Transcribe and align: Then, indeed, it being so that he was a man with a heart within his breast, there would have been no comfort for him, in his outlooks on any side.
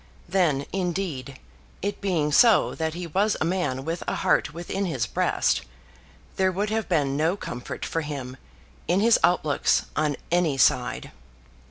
Then, 0.27 0.65
indeed, 0.73 1.37
it 1.83 2.01
being 2.01 2.31
so 2.31 2.73
that 2.73 2.95
he 2.95 3.05
was 3.05 3.37
a 3.39 3.45
man 3.45 3.85
with 3.85 4.01
a 4.07 4.15
heart 4.15 4.51
within 4.51 4.85
his 4.85 5.05
breast, 5.05 5.61
there 6.37 6.51
would 6.51 6.71
have 6.71 6.89
been 6.89 7.15
no 7.15 7.37
comfort 7.37 7.85
for 7.85 8.01
him, 8.01 8.37
in 8.87 8.99
his 8.99 9.19
outlooks 9.23 9.83
on 9.95 10.15
any 10.31 10.57
side. 10.57 11.11